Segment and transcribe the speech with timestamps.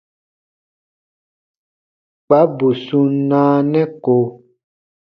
[2.25, 4.15] Kpa bù sun naanɛ ko.